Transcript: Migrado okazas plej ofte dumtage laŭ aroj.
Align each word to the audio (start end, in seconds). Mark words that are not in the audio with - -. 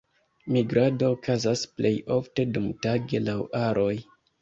Migrado 0.55 1.09
okazas 1.17 1.63
plej 1.77 1.93
ofte 2.19 2.49
dumtage 2.57 3.25
laŭ 3.31 3.41
aroj. 3.65 3.97